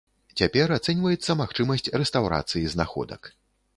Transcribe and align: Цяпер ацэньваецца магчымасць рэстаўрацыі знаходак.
Цяпер 0.39 0.71
ацэньваецца 0.77 1.35
магчымасць 1.43 1.91
рэстаўрацыі 2.03 2.73
знаходак. 2.77 3.21